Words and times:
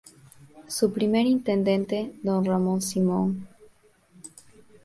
Su 0.67 0.91
primer 0.91 1.27
intendente 1.27 2.11
don 2.23 2.43
Ramón 2.43 2.81
Simón. 2.81 3.47